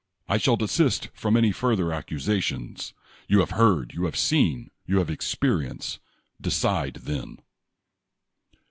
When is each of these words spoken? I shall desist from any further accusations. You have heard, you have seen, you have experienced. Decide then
I 0.27 0.39
shall 0.39 0.55
desist 0.55 1.09
from 1.13 1.37
any 1.37 1.51
further 1.51 1.93
accusations. 1.93 2.95
You 3.27 3.39
have 3.41 3.51
heard, 3.51 3.93
you 3.93 4.05
have 4.05 4.15
seen, 4.17 4.71
you 4.87 4.97
have 4.97 5.11
experienced. 5.11 5.99
Decide 6.41 6.95
then 7.03 7.37